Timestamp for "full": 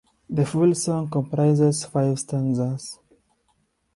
0.47-0.73